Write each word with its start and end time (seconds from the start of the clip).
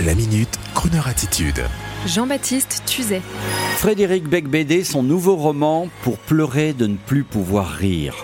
La 0.00 0.14
minute, 0.14 0.58
Kroneur 0.74 1.06
attitude. 1.06 1.62
Jean-Baptiste 2.06 2.82
Tuzet. 2.86 3.20
Frédéric 3.76 4.24
Becbédé, 4.26 4.84
son 4.84 5.02
nouveau 5.02 5.36
roman 5.36 5.88
Pour 6.02 6.16
pleurer 6.16 6.72
de 6.72 6.86
ne 6.86 6.96
plus 6.96 7.24
pouvoir 7.24 7.68
rire. 7.68 8.14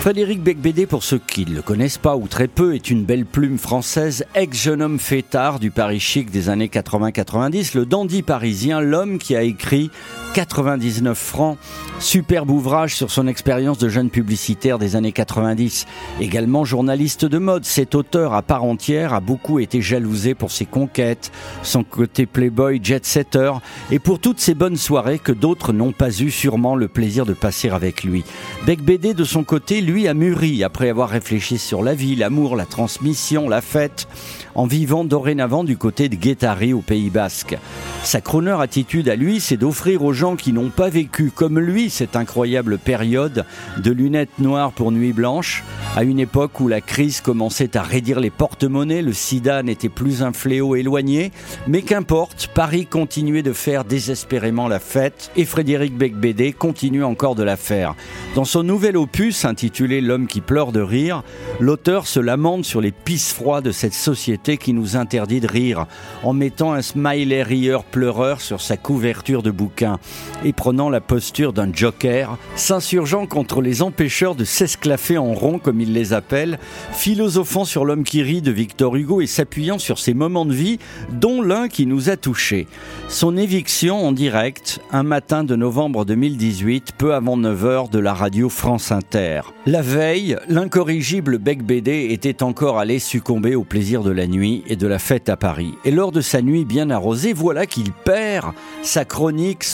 Frédéric 0.00 0.42
Becbédé, 0.42 0.86
pour 0.86 1.04
ceux 1.04 1.20
qui 1.20 1.44
ne 1.44 1.54
le 1.54 1.62
connaissent 1.62 1.98
pas 1.98 2.16
ou 2.16 2.26
très 2.26 2.48
peu, 2.48 2.74
est 2.74 2.90
une 2.90 3.04
belle 3.04 3.26
plume 3.26 3.58
française, 3.58 4.24
ex-jeune 4.34 4.82
homme 4.82 4.98
fêtard 4.98 5.60
du 5.60 5.70
Paris 5.70 6.00
chic 6.00 6.30
des 6.30 6.48
années 6.48 6.68
80-90, 6.68 7.76
le 7.76 7.86
dandy 7.86 8.22
parisien, 8.22 8.80
l'homme 8.80 9.18
qui 9.18 9.36
a 9.36 9.42
écrit 9.42 9.90
99 10.32 11.18
francs. 11.18 11.58
Superbe 11.98 12.50
ouvrage 12.50 12.96
sur 12.96 13.10
son 13.10 13.26
expérience 13.26 13.78
de 13.78 13.88
jeune 13.88 14.10
publicitaire 14.10 14.78
des 14.78 14.96
années 14.96 15.12
90. 15.12 15.86
Également 16.20 16.64
journaliste 16.64 17.24
de 17.24 17.38
mode, 17.38 17.64
cet 17.64 17.94
auteur 17.94 18.32
à 18.32 18.42
part 18.42 18.64
entière 18.64 19.12
a 19.12 19.20
beaucoup 19.20 19.60
été 19.60 19.82
jalousé 19.82 20.34
pour 20.34 20.50
ses 20.50 20.64
conquêtes, 20.64 21.30
son 21.62 21.84
côté 21.84 22.26
playboy 22.26 22.80
jet-setter 22.82 23.52
et 23.90 23.98
pour 23.98 24.18
toutes 24.18 24.40
ces 24.40 24.54
bonnes 24.54 24.76
soirées 24.76 25.18
que 25.18 25.32
d'autres 25.32 25.72
n'ont 25.72 25.92
pas 25.92 26.10
eu 26.10 26.30
sûrement 26.30 26.76
le 26.76 26.88
plaisir 26.88 27.26
de 27.26 27.34
passer 27.34 27.68
avec 27.68 28.02
lui. 28.02 28.24
Bec 28.66 28.82
BD 28.82 29.14
de 29.14 29.24
son 29.24 29.44
côté, 29.44 29.80
lui 29.80 30.08
a 30.08 30.14
mûri 30.14 30.64
après 30.64 30.88
avoir 30.88 31.10
réfléchi 31.10 31.58
sur 31.58 31.82
la 31.82 31.94
vie, 31.94 32.16
l'amour, 32.16 32.56
la 32.56 32.66
transmission, 32.66 33.48
la 33.48 33.60
fête, 33.60 34.08
en 34.54 34.66
vivant 34.66 35.04
dorénavant 35.04 35.64
du 35.64 35.76
côté 35.76 36.08
de 36.08 36.16
Guétari 36.16 36.72
au 36.72 36.80
Pays 36.80 37.10
Basque. 37.10 37.56
Sa 38.02 38.20
crooner 38.20 38.56
attitude 38.60 39.08
à 39.08 39.16
lui, 39.16 39.40
c'est 39.40 39.56
d'offrir 39.56 40.02
aux 40.04 40.12
qui 40.22 40.52
n'ont 40.52 40.70
pas 40.70 40.88
vécu 40.88 41.32
comme 41.34 41.58
lui 41.58 41.90
cette 41.90 42.14
incroyable 42.14 42.78
période 42.78 43.44
de 43.78 43.90
lunettes 43.90 44.38
noires 44.38 44.70
pour 44.70 44.92
nuit 44.92 45.12
blanche, 45.12 45.64
à 45.96 46.04
une 46.04 46.20
époque 46.20 46.60
où 46.60 46.68
la 46.68 46.80
crise 46.80 47.20
commençait 47.20 47.76
à 47.76 47.82
raidir 47.82 48.20
les 48.20 48.30
porte-monnaies, 48.30 49.02
le 49.02 49.12
sida 49.12 49.64
n'était 49.64 49.88
plus 49.88 50.22
un 50.22 50.32
fléau 50.32 50.76
éloigné, 50.76 51.32
mais 51.66 51.82
qu'importe, 51.82 52.48
Paris 52.54 52.86
continuait 52.86 53.42
de 53.42 53.52
faire 53.52 53.84
désespérément 53.84 54.68
la 54.68 54.78
fête 54.78 55.32
et 55.34 55.44
Frédéric 55.44 55.96
Becbédé 55.96 56.52
continue 56.52 57.02
encore 57.02 57.34
de 57.34 57.42
la 57.42 57.56
faire. 57.56 57.96
Dans 58.36 58.44
son 58.44 58.62
nouvel 58.62 58.96
opus 58.96 59.44
intitulé 59.44 60.00
L'homme 60.00 60.28
qui 60.28 60.40
pleure 60.40 60.70
de 60.70 60.80
rire, 60.80 61.24
l'auteur 61.58 62.06
se 62.06 62.20
lamente 62.20 62.64
sur 62.64 62.80
les 62.80 62.92
pisses 62.92 63.32
froides 63.32 63.64
de 63.64 63.72
cette 63.72 63.94
société 63.94 64.56
qui 64.56 64.72
nous 64.72 64.96
interdit 64.96 65.40
de 65.40 65.48
rire, 65.48 65.86
en 66.22 66.32
mettant 66.32 66.72
un 66.72 66.82
smiley 66.82 67.42
rieur 67.42 67.82
pleureur 67.82 68.40
sur 68.40 68.60
sa 68.60 68.76
couverture 68.76 69.42
de 69.42 69.50
bouquin 69.50 69.98
et 70.44 70.52
prenant 70.52 70.90
la 70.90 71.00
posture 71.00 71.52
d'un 71.52 71.72
joker, 71.72 72.38
s'insurgeant 72.56 73.26
contre 73.26 73.60
les 73.60 73.82
empêcheurs 73.82 74.34
de 74.34 74.44
s'esclaffer 74.44 75.18
en 75.18 75.32
rond 75.32 75.58
comme 75.58 75.80
il 75.80 75.92
les 75.92 76.12
appelle, 76.12 76.58
philosophant 76.92 77.64
sur 77.64 77.84
l'homme 77.84 78.04
qui 78.04 78.22
rit 78.22 78.42
de 78.42 78.50
Victor 78.50 78.96
Hugo 78.96 79.20
et 79.20 79.26
s'appuyant 79.26 79.78
sur 79.78 79.98
ses 79.98 80.14
moments 80.14 80.46
de 80.46 80.54
vie, 80.54 80.78
dont 81.10 81.42
l'un 81.42 81.68
qui 81.68 81.86
nous 81.86 82.10
a 82.10 82.16
touchés. 82.16 82.66
Son 83.08 83.36
éviction 83.36 84.06
en 84.06 84.12
direct, 84.12 84.80
un 84.90 85.02
matin 85.02 85.44
de 85.44 85.56
novembre 85.56 86.04
2018, 86.04 86.92
peu 86.98 87.14
avant 87.14 87.38
9h 87.38 87.90
de 87.90 87.98
la 87.98 88.14
radio 88.14 88.48
France 88.48 88.92
Inter. 88.92 89.42
La 89.66 89.82
veille, 89.82 90.36
l'incorrigible 90.48 91.38
Bec 91.38 91.62
BD 91.62 92.08
était 92.10 92.42
encore 92.42 92.78
allé 92.78 92.98
succomber 92.98 93.54
au 93.54 93.64
plaisir 93.64 94.02
de 94.02 94.10
la 94.10 94.26
nuit 94.26 94.64
et 94.66 94.76
de 94.76 94.86
la 94.86 94.98
fête 94.98 95.28
à 95.28 95.36
Paris. 95.36 95.74
Et 95.84 95.90
lors 95.90 96.12
de 96.12 96.20
sa 96.20 96.42
nuit 96.42 96.64
bien 96.64 96.90
arrosée, 96.90 97.32
voilà 97.32 97.66
qu'il 97.66 97.92
perd 97.92 98.52
sa 98.82 99.04
chronique 99.04 99.64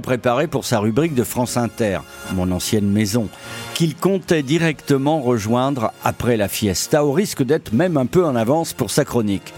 préparée 0.00 0.46
pour 0.46 0.64
sa 0.64 0.78
rubrique 0.78 1.14
de 1.14 1.24
France 1.24 1.56
Inter, 1.56 2.00
mon 2.32 2.50
ancienne 2.52 2.88
maison, 2.88 3.28
qu'il 3.74 3.96
comptait 3.96 4.42
directement 4.42 5.20
rejoindre 5.20 5.92
après 6.04 6.36
la 6.36 6.48
fiesta, 6.48 7.04
au 7.04 7.12
risque 7.12 7.42
d'être 7.42 7.72
même 7.72 7.96
un 7.96 8.06
peu 8.06 8.24
en 8.24 8.36
avance 8.36 8.72
pour 8.72 8.90
sa 8.90 9.04
chronique. 9.04 9.52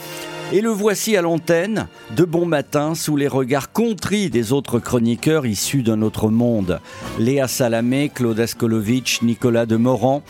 Et 0.52 0.60
le 0.60 0.70
voici 0.70 1.16
à 1.16 1.22
l'antenne, 1.22 1.88
de 2.14 2.24
bon 2.24 2.46
matin, 2.46 2.94
sous 2.94 3.16
les 3.16 3.26
regards 3.26 3.72
contris 3.72 4.30
des 4.30 4.52
autres 4.52 4.78
chroniqueurs 4.78 5.44
issus 5.44 5.82
d'un 5.82 6.02
autre 6.02 6.28
monde. 6.30 6.78
Léa 7.18 7.48
Salamé, 7.48 8.10
Claude 8.14 8.38
Askolovitch, 8.38 9.22
Nicolas 9.22 9.66
de 9.66 9.74
Morand. 9.74 10.22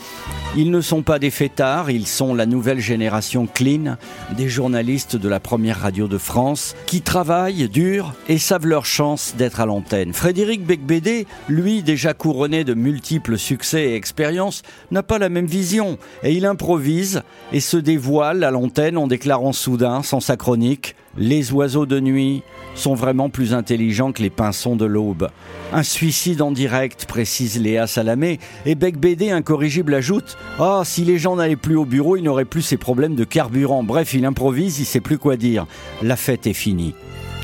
Ils 0.55 0.71
ne 0.71 0.81
sont 0.81 1.03
pas 1.03 1.19
des 1.19 1.29
fêtards, 1.29 1.91
ils 1.91 2.07
sont 2.07 2.33
la 2.33 2.47
nouvelle 2.47 2.79
génération 2.79 3.45
clean, 3.45 3.97
des 4.35 4.49
journalistes 4.49 5.15
de 5.15 5.29
la 5.29 5.39
première 5.39 5.81
radio 5.81 6.07
de 6.07 6.17
France, 6.17 6.75
qui 6.87 7.01
travaillent 7.01 7.69
dur 7.69 8.15
et 8.27 8.39
savent 8.39 8.65
leur 8.65 8.87
chance 8.87 9.35
d'être 9.37 9.59
à 9.59 9.67
l'antenne. 9.67 10.13
Frédéric 10.13 10.65
Becbédé, 10.65 11.27
lui 11.47 11.83
déjà 11.83 12.15
couronné 12.15 12.63
de 12.63 12.73
multiples 12.73 13.37
succès 13.37 13.89
et 13.89 13.95
expériences, 13.95 14.63
n'a 14.89 15.03
pas 15.03 15.19
la 15.19 15.29
même 15.29 15.45
vision, 15.45 15.99
et 16.23 16.33
il 16.33 16.47
improvise 16.47 17.21
et 17.53 17.59
se 17.59 17.77
dévoile 17.77 18.43
à 18.43 18.49
l'antenne 18.49 18.97
en 18.97 19.05
déclarant 19.05 19.53
soudain 19.53 20.01
sans 20.07 20.21
sa 20.21 20.37
chronique, 20.37 20.95
les 21.17 21.51
oiseaux 21.51 21.85
de 21.85 21.99
nuit 21.99 22.41
sont 22.75 22.95
vraiment 22.95 23.29
plus 23.29 23.53
intelligents 23.53 24.13
que 24.13 24.21
les 24.21 24.29
pinsons 24.29 24.77
de 24.77 24.85
l'aube. 24.85 25.29
Un 25.73 25.83
suicide 25.83 26.41
en 26.41 26.51
direct, 26.51 27.05
précise 27.07 27.59
Léa 27.59 27.87
Salamé, 27.87 28.39
et 28.65 28.75
Bec 28.75 28.95
incorrigible 29.29 29.93
ajoute 29.93 30.37
Ah, 30.59 30.83
si 30.85 31.03
les 31.03 31.17
gens 31.17 31.35
n'allaient 31.35 31.57
plus 31.57 31.75
au 31.75 31.83
bureau, 31.83 32.15
ils 32.15 32.23
n'auraient 32.23 32.45
plus 32.45 32.61
ces 32.61 32.77
problèmes 32.77 33.15
de 33.15 33.25
carburant. 33.25 33.83
Bref, 33.83 34.13
il 34.13 34.23
improvise, 34.25 34.79
il 34.79 34.85
sait 34.85 35.01
plus 35.01 35.17
quoi 35.17 35.35
dire. 35.35 35.65
La 36.01 36.15
fête 36.15 36.47
est 36.47 36.53
finie. 36.53 36.93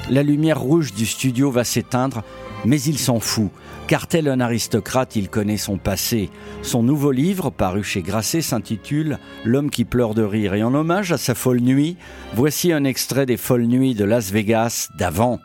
La 0.09 0.22
lumière 0.22 0.59
rouge 0.59 0.94
du 0.94 1.06
studio 1.06 1.50
va 1.50 1.64
s'éteindre, 1.64 2.24
mais 2.66 2.81
il 2.81 3.00
s'en 3.00 3.19
fout, 3.19 3.50
car 3.88 4.08
tel 4.08 4.28
un 4.28 4.41
aristocrate, 4.41 5.16
il 5.16 5.30
connaît 5.30 5.58
son 5.58 5.78
passé. 5.78 6.30
Son 6.62 6.84
nouveau 6.84 7.12
livre, 7.12 7.50
paru 7.50 7.84
chez 7.84 8.02
Grasset, 8.02 8.42
s'intitule 8.42 9.18
L'homme 9.46 9.69
qui 9.69 9.86
pleure 9.86 10.13
de 10.13 10.24
rire. 10.24 10.56
Et 10.56 10.63
en 10.63 10.74
hommage 10.74 11.13
à 11.13 11.18
sa 11.18 11.36
folle 11.36 11.62
nuit, 11.62 11.96
voici 12.34 12.74
un 12.74 12.84
extrait 12.84 13.25
des 13.25 13.38
folles 13.38 13.66
nuits 13.66 13.96
de 13.96 14.03
Las 14.03 14.31
Vegas 14.31 14.90
d'avant, 14.97 15.40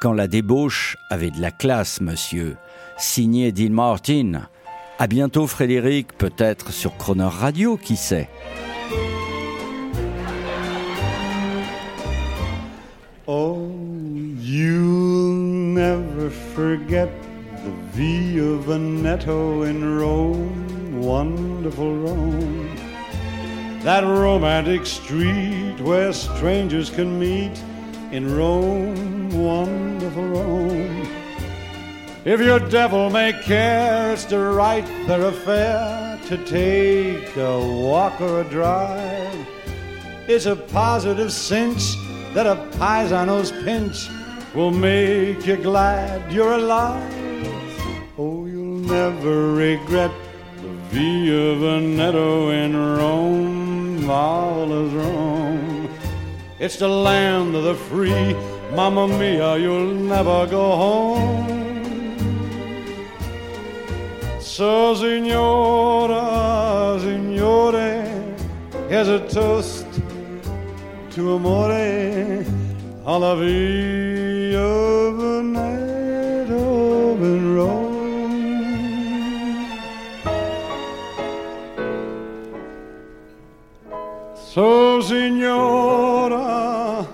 quand 0.00 0.12
la 0.12 0.28
débauche 0.28 0.96
avait 1.10 1.30
de 1.30 1.40
la 1.40 1.50
classe, 1.50 2.00
monsieur. 2.00 2.56
Signé 2.96 3.50
Dean 3.50 3.70
Martin. 3.70 4.48
À 5.00 5.08
bientôt, 5.08 5.48
Frédéric, 5.48 6.16
peut-être 6.16 6.72
sur 6.72 6.96
Croner 6.96 7.24
Radio, 7.24 7.76
qui 7.76 7.96
sait. 7.96 8.28
Oh, 13.26 13.93
never 15.74 16.30
forget 16.30 17.10
the 17.64 17.70
V 17.92 18.38
Via 18.38 18.56
Veneto 18.58 19.62
in 19.62 19.98
Rome, 19.98 21.00
wonderful 21.00 21.96
Rome. 21.96 22.76
That 23.82 24.04
romantic 24.04 24.86
street 24.86 25.80
where 25.80 26.12
strangers 26.12 26.90
can 26.90 27.18
meet 27.18 27.60
in 28.12 28.36
Rome, 28.36 29.30
wonderful 29.30 30.28
Rome. 30.28 31.08
If 32.24 32.40
your 32.40 32.60
devil 32.60 33.10
may 33.10 33.32
care, 33.32 34.12
it's 34.12 34.24
to 34.26 34.38
write 34.38 34.86
their 35.08 35.26
affair, 35.26 36.20
to 36.26 36.36
take 36.44 37.36
a 37.36 37.58
walk 37.58 38.20
or 38.20 38.42
a 38.42 38.44
drive. 38.44 39.46
It's 40.28 40.46
a 40.46 40.54
positive 40.54 41.32
cinch 41.32 41.96
that 42.32 42.46
a 42.46 42.56
paisano's 42.78 43.50
pinch 43.64 44.08
will 44.54 44.70
make 44.70 45.44
you 45.46 45.56
glad 45.56 46.32
you're 46.32 46.52
alive. 46.52 47.12
Oh, 48.16 48.46
you'll 48.46 48.78
never 48.78 49.52
regret 49.52 50.12
the 50.62 50.68
Via 50.90 51.56
Veneto 51.56 52.50
in 52.50 52.76
Rome, 52.76 54.06
marvelous 54.06 54.92
Rome. 54.92 55.88
It's 56.60 56.76
the 56.76 56.88
land 56.88 57.56
of 57.56 57.64
the 57.64 57.74
free, 57.74 58.34
Mamma 58.76 59.08
Mia, 59.08 59.56
you'll 59.58 59.92
never 59.92 60.46
go 60.46 60.76
home. 60.76 61.54
So, 64.40 64.94
signora, 64.94 66.22
signore, 67.00 68.06
here's 68.88 69.08
a 69.08 69.28
toast 69.28 69.86
to 71.10 71.34
amore 71.34 71.72
alla 73.04 73.34
night 73.34 74.54
Veneto 76.48 77.22
in 77.22 77.54
Rome. 77.54 77.92
So, 84.34 85.02
signora, 85.02 87.06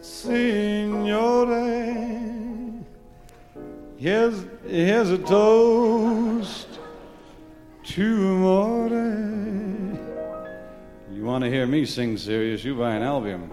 signore, 0.00 1.50
here's, 3.96 4.44
here's 4.66 5.10
a 5.10 5.18
toast 5.18 6.78
to 7.84 8.02
amore. 8.02 8.88
You 11.12 11.24
want 11.24 11.42
to 11.42 11.50
hear 11.50 11.66
me 11.66 11.84
sing 11.86 12.16
serious, 12.16 12.62
you 12.62 12.76
buy 12.76 12.94
an 12.94 13.02
album. 13.02 13.52